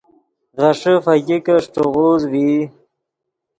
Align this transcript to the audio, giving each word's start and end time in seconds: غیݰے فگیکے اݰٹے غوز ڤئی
غیݰے 0.59 0.93
فگیکے 1.05 1.53
اݰٹے 1.57 1.83
غوز 1.93 2.21
ڤئی 2.31 2.57